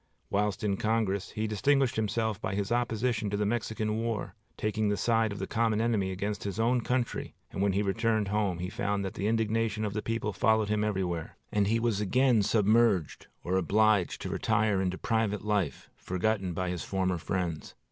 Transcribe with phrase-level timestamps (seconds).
[0.31, 4.97] Whilst in Congress, he distinguished himself by his opposition to the Mexican War, taking the
[4.97, 8.67] side of the common enemy against his own country; and when he returned home he
[8.67, 13.27] found that the indignation of the people followed him everywhere, and he was again submerged
[13.43, 17.75] or obliged to retire into private life, forgotten by his former friends.